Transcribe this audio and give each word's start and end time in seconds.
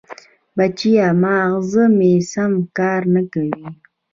بچیه! 0.55 1.07
ماغزه 1.23 1.83
مې 1.97 2.11
سم 2.31 2.53
کار 2.77 3.01
نه 3.13 3.21
کوي. 3.33 3.65